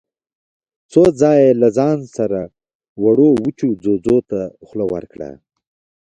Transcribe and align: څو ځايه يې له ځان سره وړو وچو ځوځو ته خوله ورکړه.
څو 0.91 1.03
ځايه 1.19 1.41
يې 1.45 1.57
له 1.61 1.69
ځان 1.77 1.97
سره 2.17 2.39
وړو 3.03 3.29
وچو 3.43 3.69
ځوځو 3.83 4.17
ته 4.29 4.41
خوله 4.65 4.85
ورکړه. 4.93 5.29